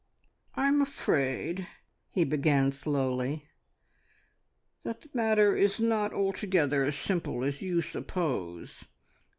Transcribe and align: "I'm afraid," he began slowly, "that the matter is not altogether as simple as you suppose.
"I'm 0.55 0.81
afraid," 0.81 1.67
he 2.09 2.23
began 2.23 2.71
slowly, 2.71 3.45
"that 4.81 5.01
the 5.01 5.09
matter 5.13 5.55
is 5.55 5.79
not 5.79 6.11
altogether 6.11 6.83
as 6.83 6.95
simple 6.97 7.43
as 7.43 7.61
you 7.61 7.83
suppose. 7.83 8.85